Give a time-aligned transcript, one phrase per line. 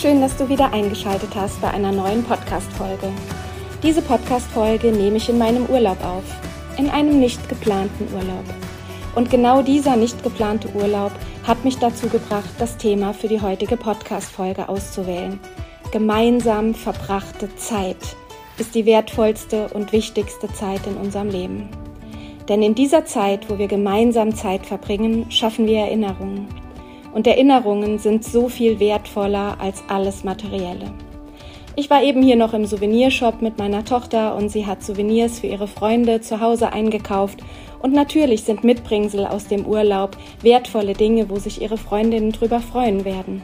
[0.00, 3.12] Schön, dass du wieder eingeschaltet hast bei einer neuen Podcast-Folge.
[3.82, 6.24] Diese Podcast-Folge nehme ich in meinem Urlaub auf,
[6.78, 8.44] in einem nicht geplanten Urlaub.
[9.14, 11.12] Und genau dieser nicht geplante Urlaub
[11.46, 15.38] hat mich dazu gebracht, das Thema für die heutige Podcast-Folge auszuwählen.
[15.92, 18.16] Gemeinsam verbrachte Zeit
[18.56, 21.68] ist die wertvollste und wichtigste Zeit in unserem Leben.
[22.48, 26.48] Denn in dieser Zeit, wo wir gemeinsam Zeit verbringen, schaffen wir Erinnerungen
[27.12, 30.92] und Erinnerungen sind so viel wertvoller als alles Materielle.
[31.76, 35.46] Ich war eben hier noch im Souvenirshop mit meiner Tochter und sie hat Souvenirs für
[35.46, 37.40] ihre Freunde zu Hause eingekauft
[37.80, 43.04] und natürlich sind Mitbringsel aus dem Urlaub wertvolle Dinge, wo sich ihre Freundinnen drüber freuen
[43.04, 43.42] werden.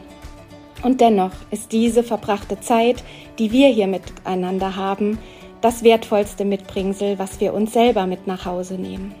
[0.83, 3.03] Und dennoch ist diese verbrachte Zeit,
[3.39, 5.17] die wir hier miteinander haben,
[5.61, 9.15] das wertvollste Mitbringsel, was wir uns selber mit nach Hause nehmen.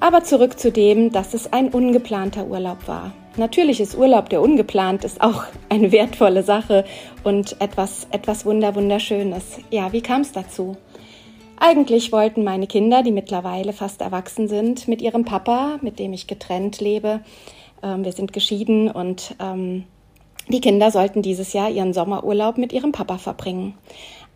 [0.00, 3.12] Aber zurück zu dem, dass es ein ungeplanter Urlaub war.
[3.36, 6.84] Natürlich ist Urlaub, der ungeplant ist, auch eine wertvolle Sache
[7.24, 9.58] und etwas, etwas wunder, wunderschönes.
[9.70, 10.76] Ja, wie kam es dazu?
[11.58, 16.26] Eigentlich wollten meine Kinder, die mittlerweile fast erwachsen sind, mit ihrem Papa, mit dem ich
[16.26, 17.20] getrennt lebe,
[17.82, 19.84] ähm, wir sind geschieden und ähm,
[20.48, 23.74] die Kinder sollten dieses Jahr ihren Sommerurlaub mit ihrem Papa verbringen.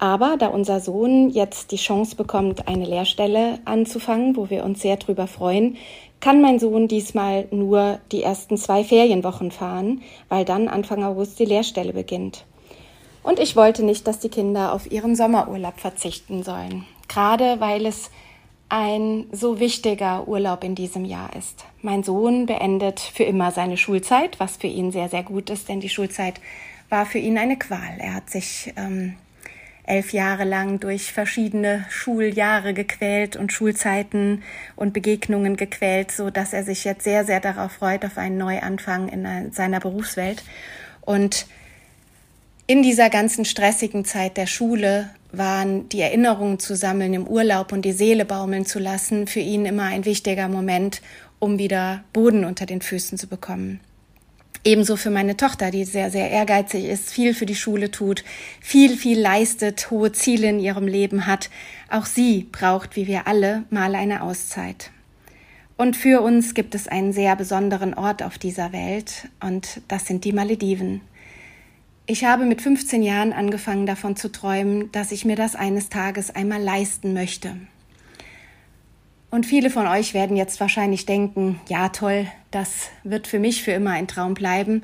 [0.00, 4.96] Aber da unser Sohn jetzt die Chance bekommt, eine Lehrstelle anzufangen, wo wir uns sehr
[4.96, 5.76] drüber freuen,
[6.20, 10.00] kann mein Sohn diesmal nur die ersten zwei Ferienwochen fahren,
[10.30, 12.46] weil dann Anfang August die Lehrstelle beginnt.
[13.22, 18.10] Und ich wollte nicht, dass die Kinder auf ihren Sommerurlaub verzichten sollen, gerade weil es
[18.70, 21.66] ein so wichtiger Urlaub in diesem Jahr ist.
[21.82, 25.80] Mein Sohn beendet für immer seine Schulzeit, was für ihn sehr, sehr gut ist, denn
[25.80, 26.40] die Schulzeit
[26.88, 27.98] war für ihn eine Qual.
[27.98, 29.16] Er hat sich ähm,
[29.90, 34.42] elf Jahre lang durch verschiedene Schuljahre gequält und Schulzeiten
[34.76, 39.08] und Begegnungen gequält, so dass er sich jetzt sehr, sehr darauf freut, auf einen Neuanfang
[39.08, 40.42] in seiner Berufswelt.
[41.00, 41.46] Und
[42.66, 47.82] in dieser ganzen stressigen Zeit der Schule waren die Erinnerungen zu sammeln im Urlaub und
[47.82, 51.02] die Seele baumeln zu lassen für ihn immer ein wichtiger Moment,
[51.40, 53.80] um wieder Boden unter den Füßen zu bekommen.
[54.62, 58.24] Ebenso für meine Tochter, die sehr, sehr ehrgeizig ist, viel für die Schule tut,
[58.60, 61.48] viel, viel leistet, hohe Ziele in ihrem Leben hat.
[61.88, 64.90] Auch sie braucht, wie wir alle, mal eine Auszeit.
[65.78, 70.26] Und für uns gibt es einen sehr besonderen Ort auf dieser Welt, und das sind
[70.26, 71.00] die Malediven.
[72.04, 76.34] Ich habe mit 15 Jahren angefangen davon zu träumen, dass ich mir das eines Tages
[76.34, 77.56] einmal leisten möchte.
[79.30, 83.70] Und viele von euch werden jetzt wahrscheinlich denken, ja toll, das wird für mich für
[83.70, 84.82] immer ein Traum bleiben.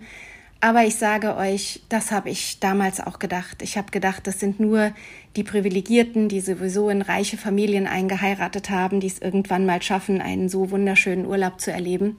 [0.61, 3.61] Aber ich sage euch, das habe ich damals auch gedacht.
[3.61, 4.93] Ich habe gedacht, das sind nur
[5.35, 10.49] die Privilegierten, die sowieso in reiche Familien eingeheiratet haben, die es irgendwann mal schaffen, einen
[10.49, 12.19] so wunderschönen Urlaub zu erleben.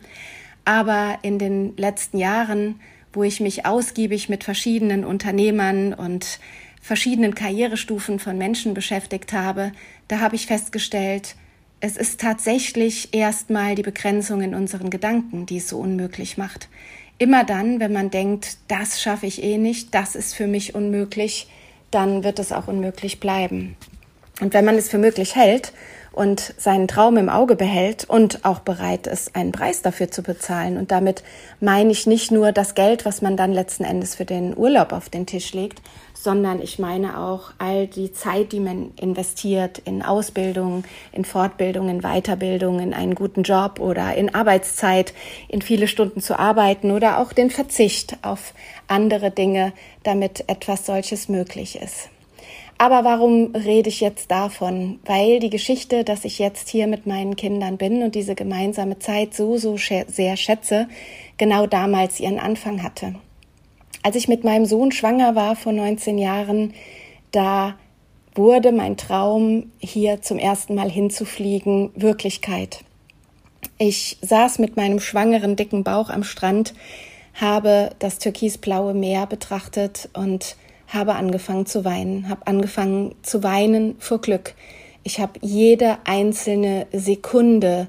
[0.65, 2.79] Aber in den letzten Jahren,
[3.11, 6.39] wo ich mich ausgiebig mit verschiedenen Unternehmern und
[6.81, 9.71] verschiedenen Karrierestufen von Menschen beschäftigt habe,
[10.07, 11.35] da habe ich festgestellt,
[11.79, 16.69] es ist tatsächlich erstmal die Begrenzung in unseren Gedanken, die es so unmöglich macht.
[17.19, 21.47] Immer dann, wenn man denkt, das schaffe ich eh nicht, das ist für mich unmöglich,
[21.91, 23.75] dann wird es auch unmöglich bleiben.
[24.41, 25.73] Und wenn man es für möglich hält
[26.17, 30.77] und seinen Traum im Auge behält und auch bereit ist, einen Preis dafür zu bezahlen,
[30.77, 31.23] und damit
[31.59, 35.09] meine ich nicht nur das Geld, was man dann letzten Endes für den Urlaub auf
[35.09, 35.81] den Tisch legt,
[36.13, 42.01] sondern ich meine auch all die Zeit, die man investiert in Ausbildung, in Fortbildung, in
[42.01, 45.13] Weiterbildung, in einen guten Job oder in Arbeitszeit,
[45.47, 48.53] in viele Stunden zu arbeiten oder auch den Verzicht auf
[48.87, 49.71] andere Dinge,
[50.03, 52.09] damit etwas solches möglich ist.
[52.79, 54.99] Aber warum rede ich jetzt davon?
[55.05, 59.33] Weil die Geschichte, dass ich jetzt hier mit meinen Kindern bin und diese gemeinsame Zeit
[59.33, 60.87] so, so sehr schätze,
[61.37, 63.15] genau damals ihren Anfang hatte.
[64.03, 66.73] Als ich mit meinem Sohn schwanger war vor 19 Jahren,
[67.31, 67.75] da
[68.35, 72.83] wurde mein Traum, hier zum ersten Mal hinzufliegen, Wirklichkeit.
[73.79, 76.75] Ich saß mit meinem schwangeren, dicken Bauch am Strand,
[77.33, 80.55] habe das türkisblaue Meer betrachtet und
[80.87, 84.55] habe angefangen zu weinen, habe angefangen zu weinen vor Glück.
[85.03, 87.87] Ich habe jede einzelne Sekunde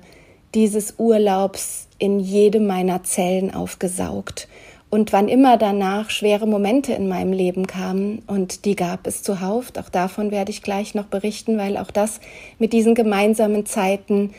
[0.55, 4.49] dieses Urlaubs in jedem meiner Zellen aufgesaugt.
[4.91, 9.73] Und wann immer danach schwere Momente in meinem Leben kamen, und die gab es zuhauf,
[9.79, 12.21] auch davon werde ich gleich noch berichten, weil auch das
[12.59, 14.33] mit diesen gemeinsamen Zeiten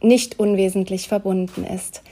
[0.00, 2.02] nicht unwesentlich verbunden ist.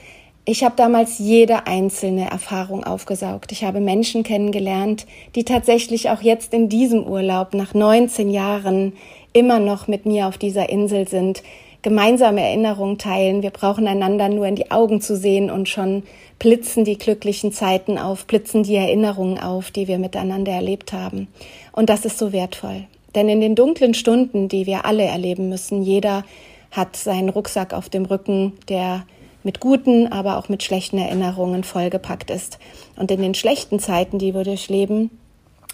[0.48, 3.50] Ich habe damals jede einzelne Erfahrung aufgesaugt.
[3.50, 5.04] Ich habe Menschen kennengelernt,
[5.34, 8.92] die tatsächlich auch jetzt in diesem Urlaub nach 19 Jahren
[9.32, 11.42] immer noch mit mir auf dieser Insel sind,
[11.82, 13.42] gemeinsame Erinnerungen teilen.
[13.42, 16.04] Wir brauchen einander nur in die Augen zu sehen und schon
[16.38, 21.26] blitzen die glücklichen Zeiten auf, blitzen die Erinnerungen auf, die wir miteinander erlebt haben.
[21.72, 22.84] Und das ist so wertvoll.
[23.16, 26.24] Denn in den dunklen Stunden, die wir alle erleben müssen, jeder
[26.70, 29.04] hat seinen Rucksack auf dem Rücken, der
[29.46, 32.58] mit guten, aber auch mit schlechten Erinnerungen vollgepackt ist.
[32.96, 35.10] Und in den schlechten Zeiten, die wir durchleben,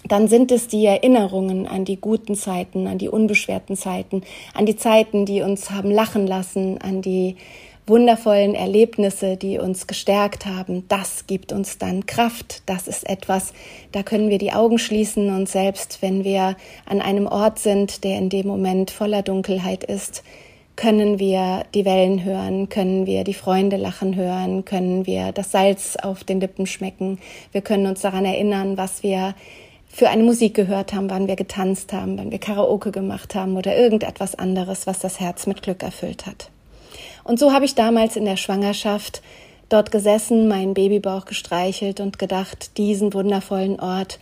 [0.07, 4.21] dann sind es die Erinnerungen an die guten Zeiten, an die unbeschwerten Zeiten,
[4.53, 7.35] an die Zeiten, die uns haben lachen lassen, an die
[7.87, 10.87] wundervollen Erlebnisse, die uns gestärkt haben.
[10.87, 12.61] Das gibt uns dann Kraft.
[12.67, 13.53] Das ist etwas,
[13.91, 16.55] da können wir die Augen schließen und selbst wenn wir
[16.85, 20.23] an einem Ort sind, der in dem Moment voller Dunkelheit ist,
[20.75, 25.95] können wir die Wellen hören, können wir die Freunde lachen hören, können wir das Salz
[25.95, 27.19] auf den Lippen schmecken,
[27.51, 29.35] wir können uns daran erinnern, was wir
[29.87, 33.77] für eine Musik gehört haben, wann wir getanzt haben, wann wir Karaoke gemacht haben oder
[33.77, 36.49] irgendetwas anderes, was das Herz mit Glück erfüllt hat.
[37.23, 39.21] Und so habe ich damals in der Schwangerschaft
[39.69, 44.19] dort gesessen, meinen Babybauch gestreichelt und gedacht, diesen wundervollen Ort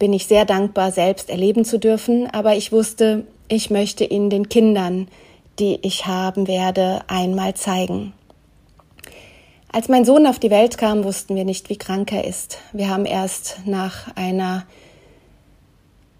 [0.00, 4.48] bin ich sehr dankbar, selbst erleben zu dürfen, aber ich wusste, ich möchte ihn den
[4.48, 5.08] Kindern,
[5.58, 8.12] die ich haben werde, einmal zeigen.
[9.72, 12.58] Als mein Sohn auf die Welt kam, wussten wir nicht, wie krank er ist.
[12.72, 14.66] Wir haben erst nach einer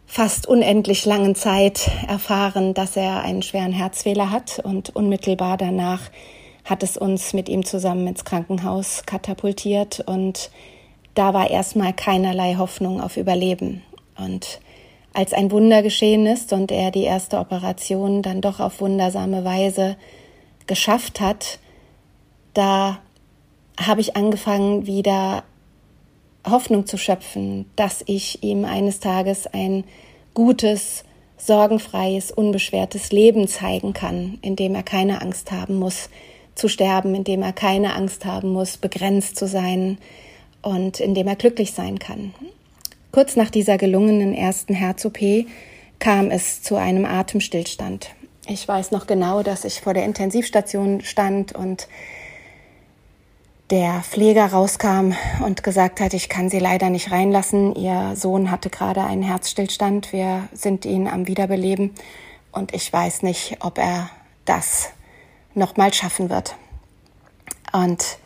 [0.06, 6.02] fast unendlich langen Zeit erfahren, dass er einen schweren Herzfehler hat und unmittelbar danach
[6.64, 10.50] hat es uns mit ihm zusammen ins Krankenhaus katapultiert und
[11.14, 13.82] da war erstmal keinerlei Hoffnung auf Überleben.
[14.16, 14.60] Und
[15.14, 19.96] als ein Wunder geschehen ist und er die erste Operation dann doch auf wundersame Weise
[20.66, 21.58] geschafft hat,
[22.52, 22.98] da
[23.80, 25.44] habe ich angefangen, wieder
[26.48, 29.84] Hoffnung zu schöpfen, dass ich ihm eines Tages ein
[30.34, 31.04] gutes,
[31.36, 36.10] sorgenfreies, unbeschwertes Leben zeigen kann, in dem er keine Angst haben muss
[36.54, 39.98] zu sterben, in dem er keine Angst haben muss, begrenzt zu sein
[40.62, 42.32] und in dem er glücklich sein kann.
[43.14, 45.46] Kurz nach dieser gelungenen ersten Herz-OP
[46.00, 48.10] kam es zu einem Atemstillstand.
[48.48, 51.86] Ich weiß noch genau, dass ich vor der Intensivstation stand und
[53.70, 55.12] der Pfleger rauskam
[55.44, 57.76] und gesagt hat, ich kann Sie leider nicht reinlassen.
[57.76, 60.12] Ihr Sohn hatte gerade einen Herzstillstand.
[60.12, 61.92] Wir sind ihn am Wiederbeleben
[62.50, 64.10] und ich weiß nicht, ob er
[64.44, 64.88] das
[65.54, 66.56] nochmal schaffen wird.
[67.72, 68.18] Und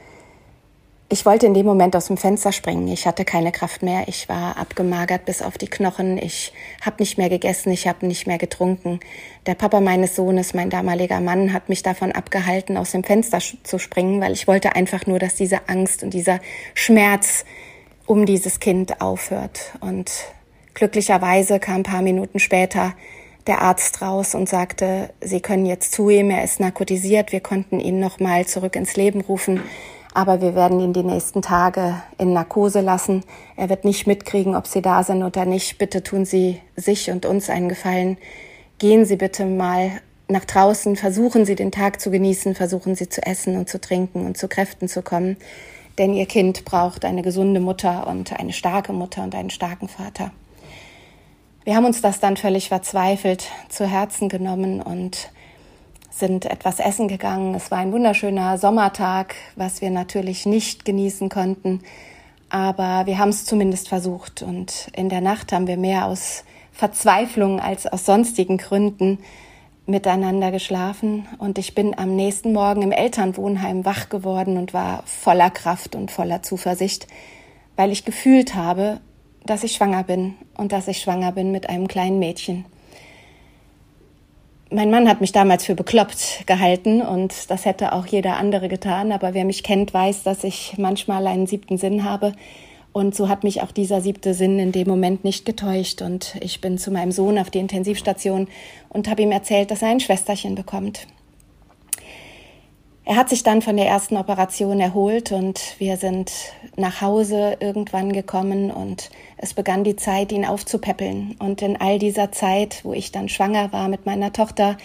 [1.11, 2.87] ich wollte in dem Moment aus dem Fenster springen.
[2.89, 4.09] Ich hatte keine Kraft mehr.
[4.09, 6.19] Ich war abgemagert bis auf die Knochen.
[6.19, 7.73] Ich habe nicht mehr gegessen.
[7.73, 9.01] Ich habe nicht mehr getrunken.
[9.47, 13.79] Der Papa meines Sohnes, mein damaliger Mann, hat mich davon abgehalten, aus dem Fenster zu
[13.79, 16.41] springen, weil ich wollte einfach nur, dass diese Angst und dieser
[16.75, 17.47] Schmerz
[18.05, 19.73] um dieses Kind aufhört.
[19.81, 20.11] Und
[20.75, 22.93] glücklicherweise kam ein paar Minuten später
[23.47, 27.81] der Arzt raus und sagte, Sie können jetzt zu ihm, er ist narkotisiert, wir konnten
[27.81, 29.63] ihn nochmal zurück ins Leben rufen
[30.15, 33.25] aber wir werden ihn die nächsten Tage in Narkose lassen.
[33.57, 35.79] Er wird nicht mitkriegen, ob Sie da sind oder nicht.
[35.79, 38.19] Bitte tun Sie sich und uns einen Gefallen.
[38.79, 39.91] Gehen Sie bitte mal
[40.29, 44.27] nach draußen, versuchen Sie den Tag zu genießen, versuchen Sie zu essen und zu trinken
[44.27, 45.37] und zu Kräften zu kommen.
[45.99, 50.31] Denn Ihr Kind braucht eine gesunde Mutter und eine starke Mutter und einen starken Vater.
[51.65, 55.31] Wir haben uns das dann völlig verzweifelt zu Herzen genommen und
[56.19, 57.55] sind etwas essen gegangen.
[57.55, 61.81] Es war ein wunderschöner Sommertag, was wir natürlich nicht genießen konnten.
[62.51, 64.43] Aber wir haben es zumindest versucht.
[64.43, 69.19] Und in der Nacht haben wir mehr aus Verzweiflung als aus sonstigen Gründen
[69.87, 71.27] miteinander geschlafen.
[71.39, 76.11] Und ich bin am nächsten Morgen im Elternwohnheim wach geworden und war voller Kraft und
[76.11, 77.07] voller Zuversicht,
[77.77, 79.01] weil ich gefühlt habe,
[79.45, 82.67] dass ich schwanger bin und dass ich schwanger bin mit einem kleinen Mädchen.
[84.71, 89.13] Mein Mann hat mich damals für bekloppt gehalten und das hätte auch jeder andere getan.
[89.13, 92.35] Aber wer mich kennt, weiß, dass ich manchmal einen siebten Sinn habe.
[92.93, 96.03] Und so hat mich auch dieser siebte Sinn in dem Moment nicht getäuscht.
[96.03, 98.47] Und ich bin zu meinem Sohn auf die Intensivstation
[98.91, 101.07] und habe ihm erzählt, dass er ein Schwesterchen bekommt.
[103.09, 106.31] Er hat sich dann von der ersten Operation erholt und wir sind
[106.77, 111.35] nach Hause irgendwann gekommen und es begann die Zeit, ihn aufzupäppeln.
[111.39, 114.77] Und in all dieser Zeit, wo ich dann schwanger war mit meiner Tochter,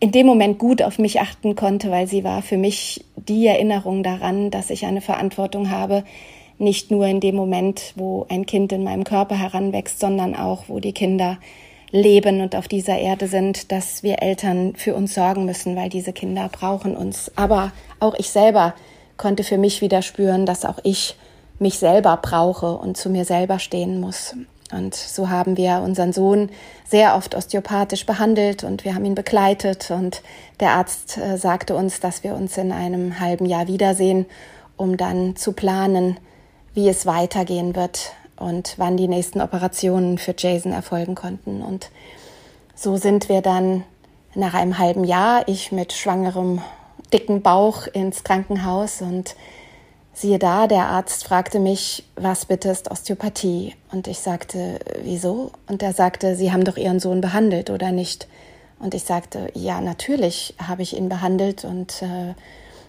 [0.00, 4.02] in dem Moment gut auf mich achten konnte, weil sie war für mich die Erinnerung
[4.02, 6.02] daran, dass ich eine Verantwortung habe,
[6.58, 10.80] nicht nur in dem Moment, wo ein Kind in meinem Körper heranwächst, sondern auch, wo
[10.80, 11.38] die Kinder
[11.92, 16.12] leben und auf dieser Erde sind, dass wir Eltern für uns sorgen müssen, weil diese
[16.12, 17.32] Kinder brauchen uns.
[17.36, 18.74] Aber auch ich selber
[19.16, 21.16] konnte für mich wieder spüren, dass auch ich
[21.58, 24.34] mich selber brauche und zu mir selber stehen muss.
[24.72, 26.48] Und so haben wir unseren Sohn
[26.84, 30.22] sehr oft osteopathisch behandelt und wir haben ihn begleitet und
[30.60, 34.26] der Arzt äh, sagte uns, dass wir uns in einem halben Jahr wiedersehen,
[34.76, 36.18] um dann zu planen,
[36.72, 41.62] wie es weitergehen wird und wann die nächsten Operationen für Jason erfolgen konnten.
[41.62, 41.90] Und
[42.74, 43.84] so sind wir dann
[44.34, 46.60] nach einem halben Jahr, ich mit schwangerem,
[47.12, 49.34] dicken Bauch ins Krankenhaus und
[50.12, 53.74] siehe da, der Arzt fragte mich, was bitte ist Osteopathie?
[53.90, 55.50] Und ich sagte, wieso?
[55.66, 58.28] Und er sagte, Sie haben doch Ihren Sohn behandelt, oder nicht?
[58.78, 62.34] Und ich sagte, ja, natürlich habe ich ihn behandelt und äh,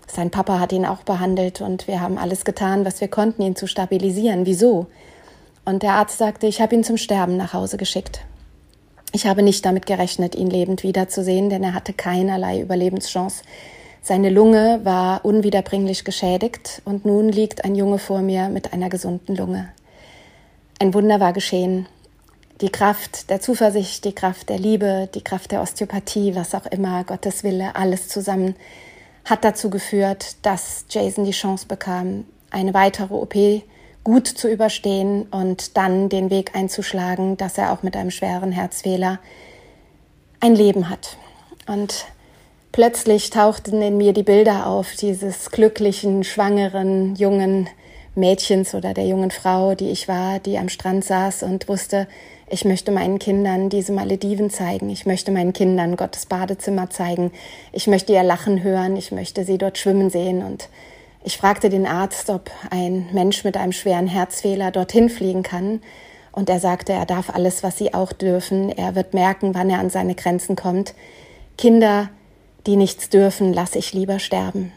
[0.08, 3.56] sein Papa hat ihn auch behandelt und wir haben alles getan, was wir konnten, ihn
[3.56, 4.46] zu stabilisieren.
[4.46, 4.88] Wieso?
[5.72, 8.26] Und der Arzt sagte, ich habe ihn zum Sterben nach Hause geschickt.
[9.14, 13.46] Ich habe nicht damit gerechnet, ihn lebend wiederzusehen, denn er hatte keinerlei Überlebenschance.
[14.02, 19.34] Seine Lunge war unwiederbringlich geschädigt und nun liegt ein Junge vor mir mit einer gesunden
[19.34, 19.70] Lunge.
[20.78, 21.88] Ein Wunder war geschehen.
[22.60, 27.06] Die Kraft der Zuversicht, die Kraft der Liebe, die Kraft der Osteopathie, was auch immer,
[27.06, 28.56] Gottes Wille, alles zusammen
[29.24, 33.36] hat dazu geführt, dass Jason die Chance bekam, eine weitere OP
[34.04, 39.20] gut zu überstehen und dann den Weg einzuschlagen, dass er auch mit einem schweren Herzfehler
[40.40, 41.18] ein Leben hat.
[41.68, 42.06] Und
[42.72, 47.70] plötzlich tauchten in mir die Bilder auf dieses glücklichen, schwangeren, jungen
[48.16, 52.08] Mädchens oder der jungen Frau, die ich war, die am Strand saß und wusste,
[52.50, 54.90] ich möchte meinen Kindern diese Malediven zeigen.
[54.90, 57.32] Ich möchte meinen Kindern Gottes Badezimmer zeigen.
[57.72, 58.98] Ich möchte ihr Lachen hören.
[58.98, 60.68] Ich möchte sie dort schwimmen sehen und
[61.24, 65.82] ich fragte den Arzt, ob ein Mensch mit einem schweren Herzfehler dorthin fliegen kann.
[66.32, 68.70] Und er sagte, er darf alles, was sie auch dürfen.
[68.70, 70.96] Er wird merken, wann er an seine Grenzen kommt.
[71.58, 72.10] Kinder,
[72.66, 74.72] die nichts dürfen, lasse ich lieber sterben.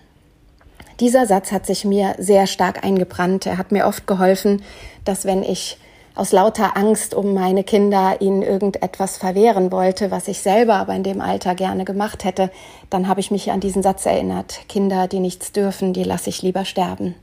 [1.01, 3.47] Dieser Satz hat sich mir sehr stark eingebrannt.
[3.47, 4.63] Er hat mir oft geholfen,
[5.05, 5.79] dass wenn ich
[6.15, 11.03] aus lauter Angst um meine Kinder ihnen irgendetwas verwehren wollte, was ich selber aber in
[11.03, 12.51] dem Alter gerne gemacht hätte,
[12.89, 14.61] dann habe ich mich an diesen Satz erinnert.
[14.69, 17.17] Kinder, die nichts dürfen, die lasse ich lieber sterben.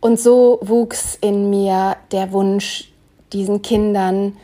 [0.00, 2.92] Und so wuchs in mir der Wunsch,
[3.32, 4.36] diesen Kindern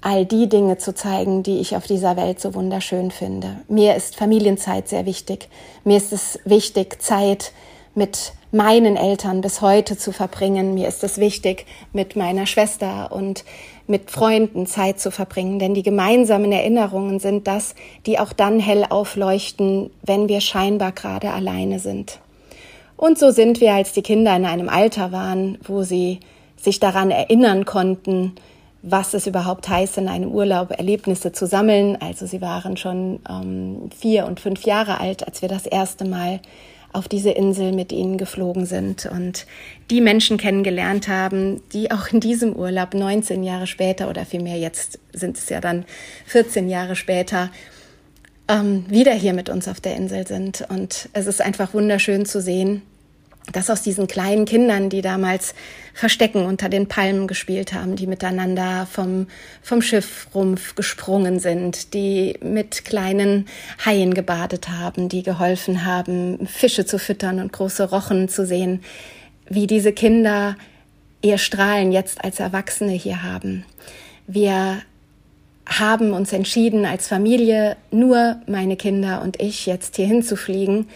[0.00, 3.58] all die Dinge zu zeigen, die ich auf dieser Welt so wunderschön finde.
[3.68, 5.48] Mir ist Familienzeit sehr wichtig.
[5.84, 7.52] Mir ist es wichtig, Zeit
[7.94, 10.74] mit meinen Eltern bis heute zu verbringen.
[10.74, 13.44] Mir ist es wichtig, mit meiner Schwester und
[13.86, 17.74] mit Freunden Zeit zu verbringen, denn die gemeinsamen Erinnerungen sind das,
[18.06, 22.20] die auch dann hell aufleuchten, wenn wir scheinbar gerade alleine sind.
[22.96, 26.20] Und so sind wir, als die Kinder in einem Alter waren, wo sie
[26.56, 28.36] sich daran erinnern konnten,
[28.82, 31.96] was es überhaupt heißt, in einem Urlaub Erlebnisse zu sammeln.
[32.00, 36.40] Also sie waren schon ähm, vier und fünf Jahre alt, als wir das erste Mal
[36.92, 39.46] auf diese Insel mit ihnen geflogen sind und
[39.90, 44.98] die Menschen kennengelernt haben, die auch in diesem Urlaub 19 Jahre später oder vielmehr jetzt
[45.12, 45.84] sind es ja dann
[46.26, 47.50] 14 Jahre später
[48.48, 50.66] ähm, wieder hier mit uns auf der Insel sind.
[50.68, 52.82] Und es ist einfach wunderschön zu sehen,
[53.50, 55.54] dass aus diesen kleinen Kindern, die damals
[55.94, 59.26] Verstecken unter den Palmen gespielt haben, die miteinander vom,
[59.62, 63.46] vom Schiffrumpf gesprungen sind, die mit kleinen
[63.84, 68.82] Haien gebadet haben, die geholfen haben, Fische zu füttern und große Rochen zu sehen,
[69.48, 70.56] wie diese Kinder
[71.20, 73.64] ihr Strahlen jetzt als Erwachsene hier haben.
[74.26, 74.82] Wir
[75.66, 80.86] haben uns entschieden, als Familie nur meine Kinder und ich jetzt hier hinzufliegen,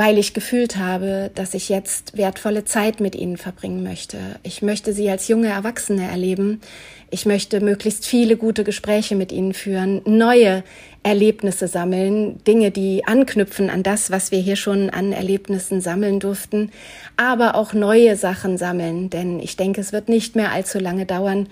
[0.00, 4.16] weil ich gefühlt habe, dass ich jetzt wertvolle Zeit mit ihnen verbringen möchte.
[4.42, 6.62] Ich möchte sie als junge Erwachsene erleben.
[7.10, 10.64] Ich möchte möglichst viele gute Gespräche mit ihnen führen, neue
[11.02, 16.70] Erlebnisse sammeln, Dinge, die anknüpfen an das, was wir hier schon an Erlebnissen sammeln durften,
[17.18, 21.46] aber auch neue Sachen sammeln, denn ich denke, es wird nicht mehr allzu lange dauern.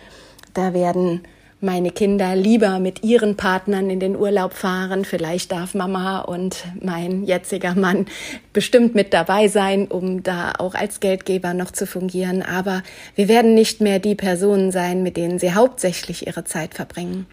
[0.55, 1.21] Da werden
[1.61, 5.05] meine Kinder lieber mit ihren Partnern in den Urlaub fahren.
[5.05, 8.07] Vielleicht darf Mama und mein jetziger Mann
[8.53, 12.43] bestimmt mit dabei sein, um da auch als Geldgeber noch zu fungieren.
[12.43, 12.83] Aber
[13.17, 17.27] wir werden nicht mehr die Personen sein, mit denen sie hauptsächlich ihre Zeit verbringen.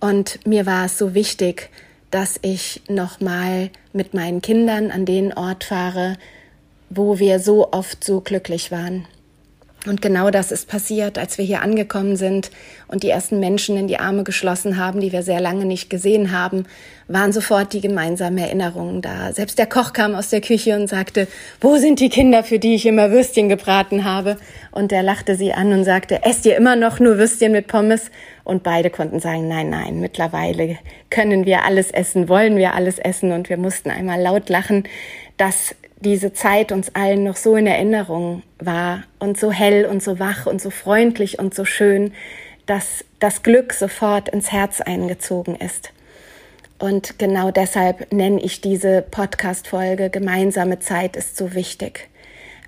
[0.00, 1.70] Und mir war es so wichtig,
[2.10, 6.16] dass ich nochmal mit meinen Kindern an den Ort fahre,
[6.88, 9.06] wo wir so oft so glücklich waren.
[9.86, 12.50] Und genau das ist passiert, als wir hier angekommen sind
[12.86, 16.32] und die ersten Menschen in die Arme geschlossen haben, die wir sehr lange nicht gesehen
[16.32, 16.66] haben,
[17.08, 19.32] waren sofort die gemeinsamen Erinnerungen da.
[19.32, 21.26] Selbst der Koch kam aus der Küche und sagte,
[21.62, 24.36] wo sind die Kinder, für die ich immer Würstchen gebraten habe?
[24.70, 28.10] Und er lachte sie an und sagte, esst ihr immer noch nur Würstchen mit Pommes?
[28.44, 30.76] Und beide konnten sagen, nein, nein, mittlerweile
[31.08, 33.32] können wir alles essen, wollen wir alles essen.
[33.32, 34.84] Und wir mussten einmal laut lachen,
[35.38, 40.18] dass diese Zeit uns allen noch so in Erinnerung war und so hell und so
[40.18, 42.12] wach und so freundlich und so schön,
[42.66, 45.92] dass das Glück sofort ins Herz eingezogen ist.
[46.78, 52.08] Und genau deshalb nenne ich diese Podcast-Folge Gemeinsame Zeit ist so wichtig.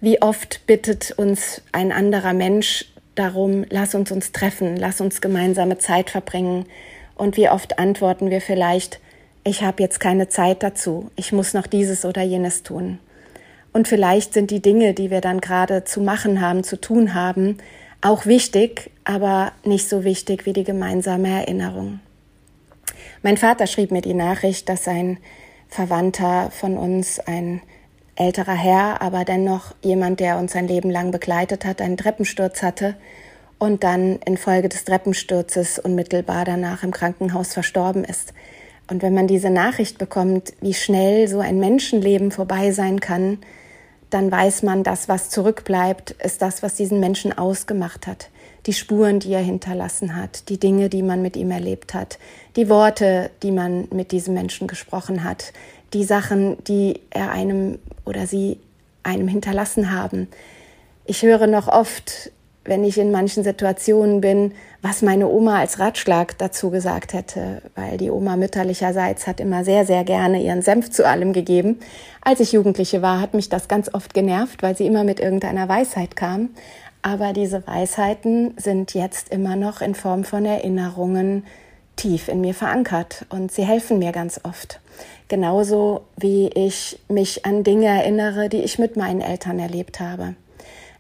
[0.03, 2.85] Wie oft bittet uns ein anderer Mensch
[3.15, 6.67] darum, lass uns uns treffen, lass uns gemeinsame Zeit verbringen.
[7.15, 9.01] Und wie oft antworten wir vielleicht,
[9.45, 12.99] ich habe jetzt keine Zeit dazu, ich muss noch dieses oder jenes tun.
[13.73, 17.59] Und vielleicht sind die Dinge, die wir dann gerade zu machen haben, zu tun haben,
[18.03, 22.01] auch wichtig, aber nicht so wichtig wie die gemeinsame Erinnerung.
[23.23, 25.19] Mein Vater schrieb mir die Nachricht, dass ein
[25.69, 27.63] Verwandter von uns, ein
[28.17, 32.97] älterer Herr, aber dennoch jemand, der uns sein Leben lang begleitet hat, einen Treppensturz hatte
[33.59, 38.35] und dann infolge des Treppensturzes unmittelbar danach im Krankenhaus verstorben ist.
[38.89, 43.39] Und wenn man diese Nachricht bekommt, wie schnell so ein Menschenleben vorbei sein kann,
[44.13, 48.29] dann weiß man, das, was zurückbleibt, ist das, was diesen Menschen ausgemacht hat.
[48.67, 52.19] Die Spuren, die er hinterlassen hat, die Dinge, die man mit ihm erlebt hat,
[52.55, 55.53] die Worte, die man mit diesem Menschen gesprochen hat,
[55.95, 58.59] die Sachen, die er einem oder sie
[59.03, 60.29] einem hinterlassen haben.
[61.07, 62.31] Ich höre noch oft
[62.65, 67.99] wenn ich in manchen Situationen bin, was meine Oma als Ratschlag dazu gesagt hätte, weil
[67.99, 71.81] die Oma mütterlicherseits hat immer sehr, sehr gerne ihren Senf zu allem gegeben.
[72.21, 75.69] Als ich Jugendliche war, hat mich das ganz oft genervt, weil sie immer mit irgendeiner
[75.69, 76.51] Weisheit kam.
[77.03, 81.45] Aber diese Weisheiten sind jetzt immer noch in Form von Erinnerungen
[81.97, 84.81] tief in mir verankert und sie helfen mir ganz oft.
[85.29, 90.35] Genauso wie ich mich an Dinge erinnere, die ich mit meinen Eltern erlebt habe.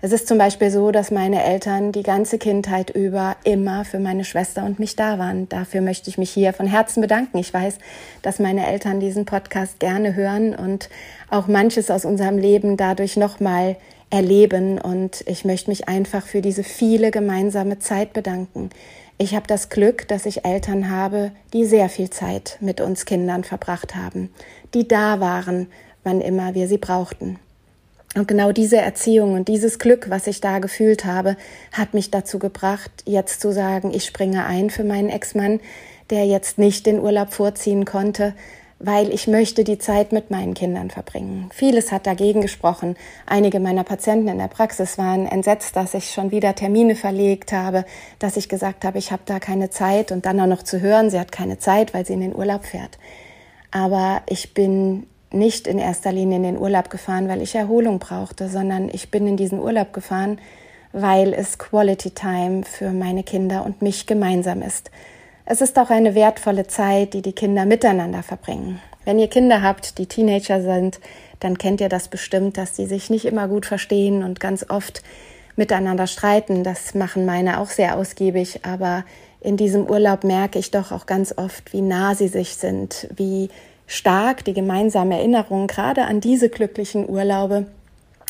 [0.05, 4.25] Es ist zum Beispiel so, dass meine Eltern die ganze Kindheit über immer für meine
[4.25, 5.49] Schwester und mich da waren.
[5.49, 7.39] Dafür möchte ich mich hier von Herzen bedanken.
[7.39, 7.79] Ich weiß,
[8.21, 10.89] dass meine Eltern diesen Podcast gerne hören und
[11.31, 13.77] auch manches aus unserem Leben dadurch nochmal
[14.11, 14.81] erleben.
[14.81, 18.71] Und ich möchte mich einfach für diese viele gemeinsame Zeit bedanken.
[19.19, 23.45] Ich habe das Glück, dass ich Eltern habe, die sehr viel Zeit mit uns Kindern
[23.45, 24.31] verbracht haben,
[24.75, 25.69] die da waren,
[26.03, 27.39] wann immer wir sie brauchten.
[28.15, 31.37] Und genau diese Erziehung und dieses Glück, was ich da gefühlt habe,
[31.73, 35.61] hat mich dazu gebracht, jetzt zu sagen, ich springe ein für meinen Ex-Mann,
[36.11, 38.35] der jetzt nicht den Urlaub vorziehen konnte,
[38.79, 41.49] weil ich möchte die Zeit mit meinen Kindern verbringen.
[41.55, 42.97] Vieles hat dagegen gesprochen.
[43.27, 47.85] Einige meiner Patienten in der Praxis waren entsetzt, dass ich schon wieder Termine verlegt habe,
[48.19, 51.11] dass ich gesagt habe, ich habe da keine Zeit und dann auch noch zu hören,
[51.11, 52.99] sie hat keine Zeit, weil sie in den Urlaub fährt.
[53.71, 58.49] Aber ich bin nicht in erster Linie in den Urlaub gefahren, weil ich Erholung brauchte,
[58.49, 60.39] sondern ich bin in diesen Urlaub gefahren,
[60.93, 64.91] weil es Quality Time für meine Kinder und mich gemeinsam ist.
[65.45, 68.81] Es ist auch eine wertvolle Zeit, die die Kinder miteinander verbringen.
[69.05, 71.01] Wenn ihr Kinder habt, die Teenager sind,
[71.41, 75.03] dann kennt ihr das bestimmt, dass sie sich nicht immer gut verstehen und ganz oft
[75.57, 76.63] miteinander streiten.
[76.63, 79.05] Das machen meine auch sehr ausgiebig, aber
[79.41, 83.51] in diesem Urlaub merke ich doch auch ganz oft, wie nah sie sich sind, wie
[83.93, 87.67] stark die gemeinsame Erinnerung gerade an diese glücklichen Urlaube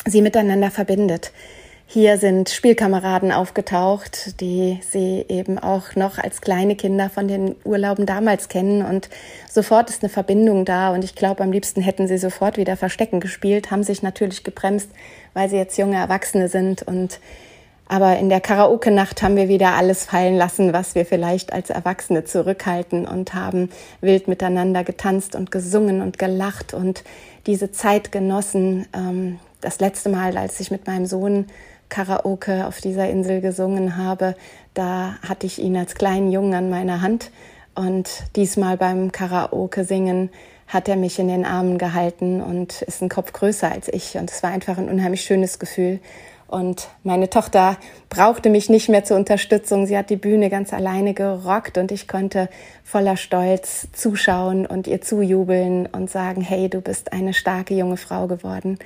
[0.05, 1.31] sie miteinander verbindet.
[1.85, 8.05] Hier sind Spielkameraden aufgetaucht, die sie eben auch noch als kleine Kinder von den Urlauben
[8.05, 8.83] damals kennen.
[8.83, 9.09] Und
[9.49, 10.91] sofort ist eine Verbindung da.
[10.91, 14.89] Und ich glaube, am liebsten hätten sie sofort wieder Verstecken gespielt, haben sich natürlich gebremst,
[15.33, 17.19] weil sie jetzt junge Erwachsene sind und
[17.93, 22.23] aber in der Karaoke-Nacht haben wir wieder alles fallen lassen, was wir vielleicht als Erwachsene
[22.23, 23.69] zurückhalten und haben
[24.01, 27.03] wild miteinander getanzt und gesungen und gelacht und
[27.45, 28.87] diese Zeit genossen.
[28.95, 31.45] Ähm, das letzte Mal, als ich mit meinem Sohn
[31.89, 34.33] Karaoke auf dieser Insel gesungen habe,
[34.73, 37.29] da hatte ich ihn als kleinen Jungen an meiner Hand
[37.75, 40.31] und diesmal beim Karaoke singen
[40.65, 44.31] hat er mich in den Armen gehalten und ist ein Kopf größer als ich und
[44.31, 45.99] es war einfach ein unheimlich schönes Gefühl
[46.53, 47.77] und meine Tochter
[48.09, 49.87] brauchte mich nicht mehr zur Unterstützung.
[49.87, 52.47] Sie hat die Bühne ganz alleine gerockt und ich konnte
[52.83, 58.27] voller Stolz zuschauen und ihr zujubeln und sagen, hey, du bist eine starke junge Frau
[58.27, 58.77] geworden.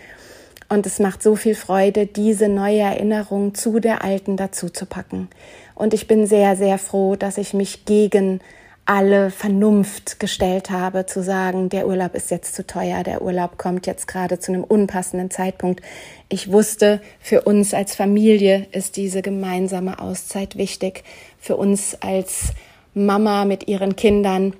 [0.69, 5.27] Und es macht so viel Freude, diese neue Erinnerung zu der alten dazu zu packen.
[5.75, 8.39] Und ich bin sehr, sehr froh, dass ich mich gegen
[8.87, 13.85] alle Vernunft gestellt habe, zu sagen, der Urlaub ist jetzt zu teuer, der Urlaub kommt
[13.85, 15.81] jetzt gerade zu einem unpassenden Zeitpunkt.
[16.29, 21.03] Ich wusste, für uns als Familie ist diese gemeinsame Auszeit wichtig.
[21.37, 22.53] Für uns als
[22.93, 24.53] Mama mit ihren Kindern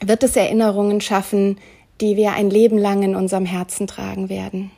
[0.00, 1.58] wird es Erinnerungen schaffen,
[2.00, 4.70] die wir ein Leben lang in unserem Herzen tragen werden.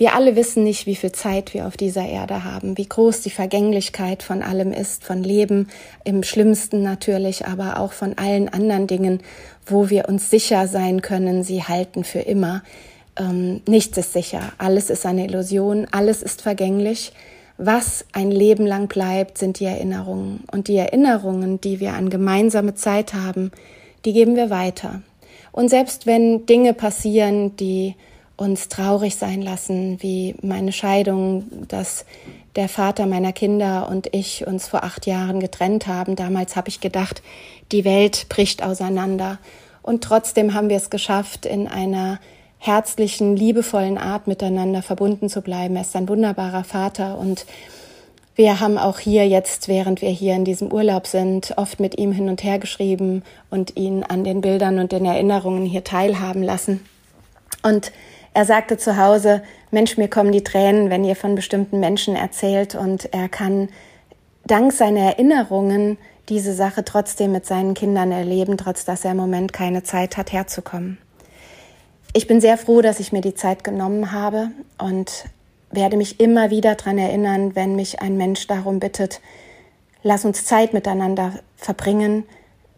[0.00, 3.28] Wir alle wissen nicht, wie viel Zeit wir auf dieser Erde haben, wie groß die
[3.28, 5.68] Vergänglichkeit von allem ist, von Leben
[6.04, 9.20] im schlimmsten natürlich, aber auch von allen anderen Dingen,
[9.66, 12.62] wo wir uns sicher sein können, sie halten für immer.
[13.14, 17.12] Ähm, nichts ist sicher, alles ist eine Illusion, alles ist vergänglich.
[17.58, 20.44] Was ein Leben lang bleibt, sind die Erinnerungen.
[20.50, 23.50] Und die Erinnerungen, die wir an gemeinsame Zeit haben,
[24.06, 25.02] die geben wir weiter.
[25.52, 27.96] Und selbst wenn Dinge passieren, die
[28.40, 32.06] uns traurig sein lassen, wie meine Scheidung, dass
[32.56, 36.16] der Vater meiner Kinder und ich uns vor acht Jahren getrennt haben.
[36.16, 37.22] Damals habe ich gedacht,
[37.70, 39.38] die Welt bricht auseinander.
[39.82, 42.18] Und trotzdem haben wir es geschafft, in einer
[42.58, 45.76] herzlichen, liebevollen Art miteinander verbunden zu bleiben.
[45.76, 47.44] Er ist ein wunderbarer Vater und
[48.36, 52.12] wir haben auch hier jetzt, während wir hier in diesem Urlaub sind, oft mit ihm
[52.12, 56.80] hin und her geschrieben und ihn an den Bildern und den Erinnerungen hier teilhaben lassen.
[57.62, 57.92] Und
[58.32, 62.74] er sagte zu Hause, Mensch, mir kommen die Tränen, wenn ihr von bestimmten Menschen erzählt
[62.74, 63.68] und er kann
[64.44, 69.52] dank seiner Erinnerungen diese Sache trotzdem mit seinen Kindern erleben, trotz dass er im Moment
[69.52, 70.98] keine Zeit hat, herzukommen.
[72.12, 75.24] Ich bin sehr froh, dass ich mir die Zeit genommen habe und
[75.70, 79.20] werde mich immer wieder daran erinnern, wenn mich ein Mensch darum bittet,
[80.02, 82.24] lass uns Zeit miteinander verbringen,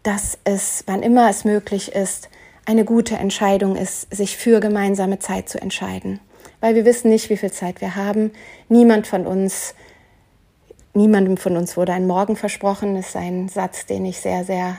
[0.03, 2.29] dass es, wann immer es möglich ist,
[2.65, 6.19] eine gute Entscheidung ist, sich für gemeinsame Zeit zu entscheiden.
[6.61, 8.31] Weil wir wissen nicht, wie viel Zeit wir haben.
[8.69, 9.75] Niemand von uns,
[10.93, 12.95] niemandem von uns wurde ein Morgen versprochen.
[12.95, 14.77] Das ist ein Satz, den ich sehr, sehr,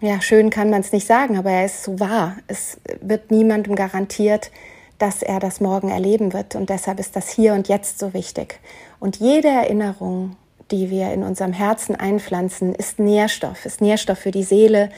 [0.00, 2.36] ja, schön kann man es nicht sagen, aber er ist so wahr.
[2.46, 4.50] Es wird niemandem garantiert,
[4.98, 6.54] dass er das morgen erleben wird.
[6.54, 8.60] Und deshalb ist das hier und jetzt so wichtig.
[8.98, 10.36] Und jede Erinnerung,
[10.70, 14.90] die wir in unserem Herzen einpflanzen, ist Nährstoff, ist Nährstoff für die Seele,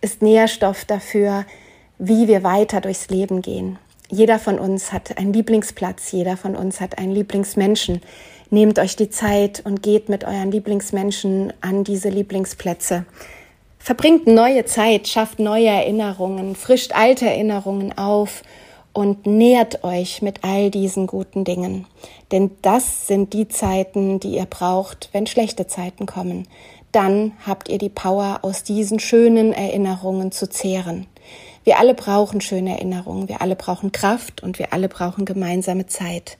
[0.00, 1.44] ist Nährstoff dafür,
[1.98, 3.78] wie wir weiter durchs Leben gehen.
[4.10, 8.00] Jeder von uns hat einen Lieblingsplatz, jeder von uns hat einen Lieblingsmenschen.
[8.50, 13.04] Nehmt euch die Zeit und geht mit euren Lieblingsmenschen an diese Lieblingsplätze.
[13.78, 18.42] Verbringt neue Zeit, schafft neue Erinnerungen, frischt alte Erinnerungen auf
[18.98, 21.86] und nährt euch mit all diesen guten Dingen.
[22.32, 26.48] Denn das sind die Zeiten, die ihr braucht, wenn schlechte Zeiten kommen
[26.92, 31.06] dann habt ihr die Power, aus diesen schönen Erinnerungen zu zehren.
[31.64, 36.38] Wir alle brauchen schöne Erinnerungen, wir alle brauchen Kraft und wir alle brauchen gemeinsame Zeit.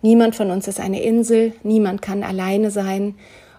[0.00, 3.14] Niemand von uns ist eine Insel, niemand kann alleine sein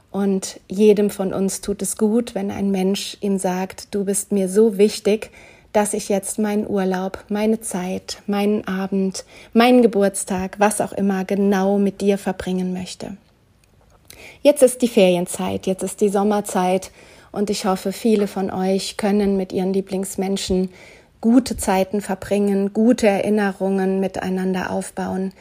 [0.09, 4.49] und jedem von uns tut es gut, wenn ein Mensch ihm sagt, du bist mir
[4.49, 5.29] so wichtig,
[5.73, 11.77] dass ich jetzt meinen Urlaub, meine Zeit, meinen Abend, meinen Geburtstag, was auch immer genau
[11.77, 13.15] mit dir verbringen möchte.
[14.41, 16.91] Jetzt ist die Ferienzeit, jetzt ist die Sommerzeit
[17.31, 20.69] und ich hoffe, viele von euch können mit ihren Lieblingsmenschen
[21.21, 25.33] gute Zeiten verbringen, gute Erinnerungen miteinander aufbauen.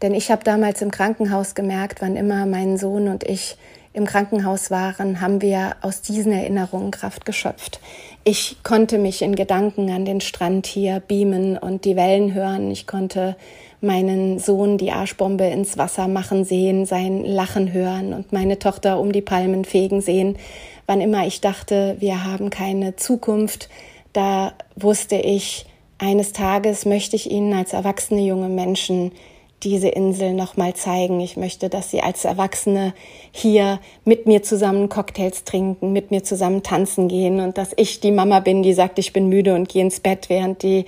[0.00, 3.56] Denn ich habe damals im Krankenhaus gemerkt, wann immer mein Sohn und ich
[3.92, 7.80] im Krankenhaus waren, haben wir aus diesen Erinnerungen Kraft geschöpft.
[8.26, 12.70] Ich konnte mich in Gedanken an den Strand hier beamen und die Wellen hören.
[12.70, 13.36] Ich konnte
[13.82, 19.12] meinen Sohn die Arschbombe ins Wasser machen sehen, sein Lachen hören und meine Tochter um
[19.12, 20.38] die Palmen fegen sehen.
[20.86, 23.68] Wann immer ich dachte, wir haben keine Zukunft,
[24.14, 25.66] da wusste ich,
[25.98, 29.12] eines Tages möchte ich Ihnen als erwachsene junge Menschen
[29.62, 31.20] diese Insel nochmal zeigen.
[31.20, 32.92] Ich möchte, dass Sie als Erwachsene
[33.32, 38.10] hier mit mir zusammen Cocktails trinken, mit mir zusammen tanzen gehen und dass ich die
[38.10, 40.84] Mama bin, die sagt, ich bin müde und gehe ins Bett, während die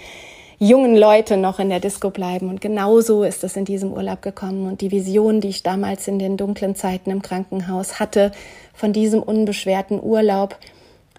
[0.58, 2.48] jungen Leute noch in der Disco bleiben.
[2.48, 4.66] Und genauso ist es in diesem Urlaub gekommen.
[4.66, 8.32] Und die Vision, die ich damals in den dunklen Zeiten im Krankenhaus hatte,
[8.74, 10.56] von diesem unbeschwerten Urlaub,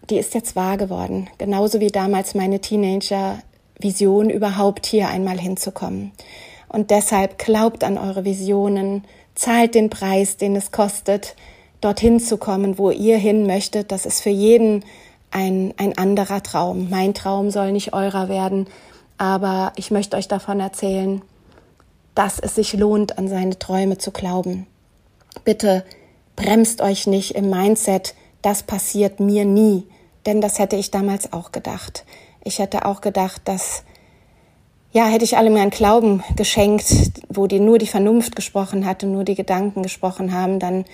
[0.09, 1.29] die ist jetzt wahr geworden.
[1.37, 6.11] Genauso wie damals meine Teenager-Vision, überhaupt hier einmal hinzukommen.
[6.69, 11.35] Und deshalb glaubt an eure Visionen, zahlt den Preis, den es kostet,
[11.81, 13.91] dorthin zu kommen, wo ihr hin möchtet.
[13.91, 14.83] Das ist für jeden
[15.31, 16.89] ein, ein anderer Traum.
[16.89, 18.67] Mein Traum soll nicht eurer werden,
[19.17, 21.21] aber ich möchte euch davon erzählen,
[22.15, 24.65] dass es sich lohnt, an seine Träume zu glauben.
[25.43, 25.85] Bitte
[26.35, 29.87] bremst euch nicht im Mindset, das passiert mir nie,
[30.25, 32.05] denn das hätte ich damals auch gedacht.
[32.43, 33.83] Ich hätte auch gedacht, dass
[34.91, 36.85] ja, hätte ich alle meinen Glauben geschenkt,
[37.29, 40.85] wo die nur die Vernunft gesprochen hatte, nur die Gedanken gesprochen haben, dann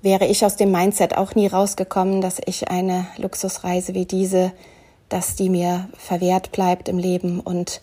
[0.00, 4.52] wäre ich aus dem Mindset auch nie rausgekommen, dass ich eine Luxusreise wie diese,
[5.08, 7.80] dass die mir verwehrt bleibt im Leben und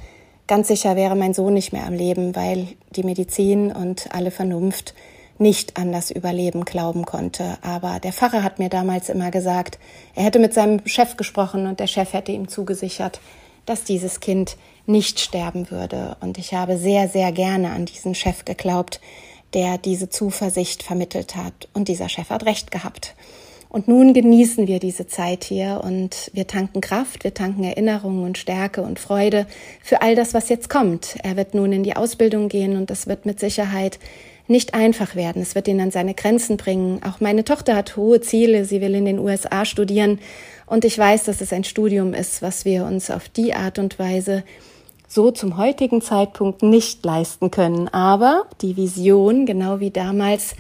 [0.48, 4.94] ganz sicher wäre mein Sohn nicht mehr am Leben, weil die Medizin und alle Vernunft
[5.38, 7.58] nicht an das Überleben glauben konnte.
[7.62, 9.80] Aber der Pfarrer hat mir damals immer gesagt,
[10.16, 13.22] er hätte mit seinem Chef gesprochen und der Chef hätte ihm zugesichert,
[13.66, 14.58] dass dieses Kind
[14.90, 16.18] nicht sterben würde.
[16.20, 19.00] Und ich habe sehr, sehr gerne an diesen Chef geglaubt,
[19.54, 21.70] der diese Zuversicht vermittelt hat.
[21.74, 23.16] Und dieser Chef hat recht gehabt.
[23.70, 28.40] Und nun genießen wir diese Zeit hier und wir tanken Kraft, wir tanken Erinnerungen und
[28.40, 29.46] Stärke und Freude
[29.84, 31.18] für all das, was jetzt kommt.
[31.22, 34.00] Er wird nun in die Ausbildung gehen und das wird mit Sicherheit
[34.48, 35.44] nicht einfach werden.
[35.44, 37.04] Es wird ihn an seine Grenzen bringen.
[37.04, 38.66] Auch meine Tochter hat hohe Ziele.
[38.66, 40.20] Sie will in den USA studieren.
[40.66, 44.00] Und ich weiß, dass es ein Studium ist, was wir uns auf die Art und
[44.00, 44.44] Weise
[45.10, 47.88] so zum heutigen Zeitpunkt nicht leisten können.
[47.90, 50.56] Aber die Vision, genau wie damals,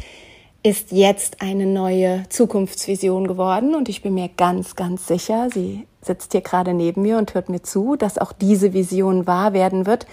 [0.63, 3.75] ist jetzt eine neue Zukunftsvision geworden.
[3.75, 7.49] Und ich bin mir ganz, ganz sicher, sie sitzt hier gerade neben mir und hört
[7.49, 10.07] mir zu, dass auch diese Vision wahr werden wird.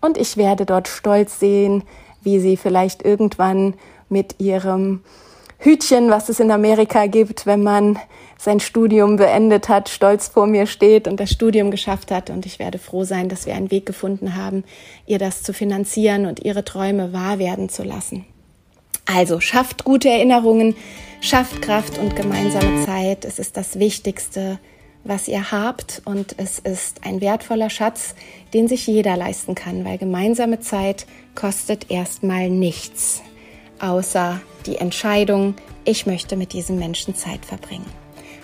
[0.00, 1.82] Und ich werde dort stolz sehen,
[2.22, 3.74] wie sie vielleicht irgendwann
[4.08, 5.02] mit ihrem
[5.64, 7.98] Hütchen, was es in Amerika gibt, wenn man
[8.36, 12.28] sein Studium beendet hat, stolz vor mir steht und das Studium geschafft hat.
[12.28, 14.64] Und ich werde froh sein, dass wir einen Weg gefunden haben,
[15.06, 18.26] ihr das zu finanzieren und ihre Träume wahr werden zu lassen.
[19.06, 20.76] Also schafft gute Erinnerungen,
[21.22, 23.24] schafft Kraft und gemeinsame Zeit.
[23.24, 24.58] Es ist das Wichtigste,
[25.02, 28.14] was ihr habt und es ist ein wertvoller Schatz,
[28.52, 33.22] den sich jeder leisten kann, weil gemeinsame Zeit kostet erstmal nichts,
[33.84, 37.86] außer die Entscheidung, ich möchte mit diesem Menschen Zeit verbringen.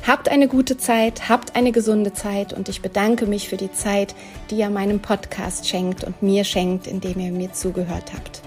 [0.07, 4.15] Habt eine gute Zeit, habt eine gesunde Zeit und ich bedanke mich für die Zeit,
[4.51, 8.43] die ihr meinem Podcast schenkt und mir schenkt, indem ihr mir zugehört habt.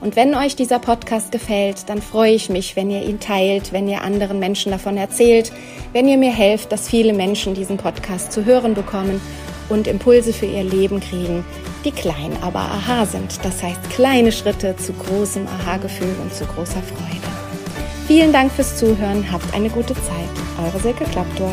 [0.00, 3.88] Und wenn euch dieser Podcast gefällt, dann freue ich mich, wenn ihr ihn teilt, wenn
[3.88, 5.50] ihr anderen Menschen davon erzählt,
[5.92, 9.20] wenn ihr mir helft, dass viele Menschen diesen Podcast zu hören bekommen
[9.68, 11.44] und Impulse für ihr Leben kriegen,
[11.84, 13.44] die klein, aber aha sind.
[13.44, 17.28] Das heißt kleine Schritte zu großem Aha-Gefühl und zu großer Freude.
[18.06, 20.30] Vielen Dank fürs Zuhören, habt eine gute Zeit.
[20.62, 21.52] Eure Silke Klapptor.